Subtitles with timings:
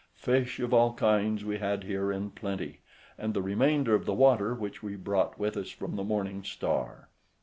[0.15, 2.79] Fish of all kinds we had here in plenty,
[3.19, 7.07] and the remainder of the water which we brought with us from the Morning star.